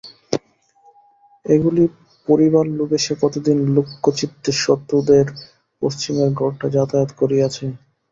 এগুলি 1.45 1.83
পড়িবার 2.27 2.65
লোভে 2.71 2.97
সে 3.05 3.13
কতদিন 3.21 3.57
লুক্কচিত্তে 3.75 4.51
সতুদের 4.61 5.25
পশ্চিমের 5.81 6.29
ঘরটায় 6.39 6.73
যাতায়াত 6.75 7.09
করিয়াছে। 7.19 7.65